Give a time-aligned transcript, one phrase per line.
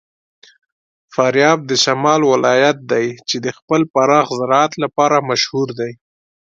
[1.13, 5.91] فاریاب د شمال ولایت دی چې د خپل پراخ زراعت لپاره مشهور دی.